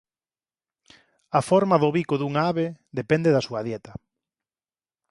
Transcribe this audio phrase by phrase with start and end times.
[1.39, 2.67] A forma do bico dunha ave
[2.99, 3.91] depende da súa dieta.